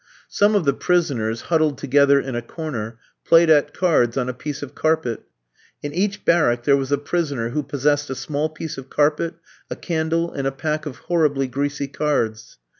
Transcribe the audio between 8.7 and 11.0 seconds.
of carpet, a candle, and a pack of